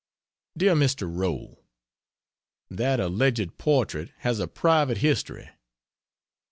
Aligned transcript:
DEAR 0.57 0.73
MR. 0.73 1.07
ROW, 1.15 1.59
That 2.71 2.99
alleged 2.99 3.55
portrait 3.59 4.11
has 4.21 4.39
a 4.39 4.47
private 4.47 4.97
history. 4.97 5.47